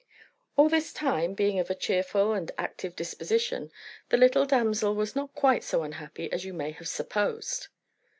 [0.57, 3.69] All this time, being of a cheerful and active disposition,
[4.09, 7.67] the little damsel was not quite so unhappy as you may have supposed.